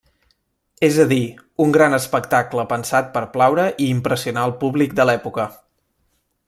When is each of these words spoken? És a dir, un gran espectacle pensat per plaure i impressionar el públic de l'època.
És 0.85 0.95
a 1.03 1.03
dir, 1.11 1.19
un 1.65 1.75
gran 1.75 1.97
espectacle 1.97 2.65
pensat 2.73 3.13
per 3.19 3.23
plaure 3.37 3.69
i 3.85 3.93
impressionar 3.99 4.51
el 4.51 4.59
públic 4.65 5.01
de 5.01 5.07
l'època. 5.11 5.51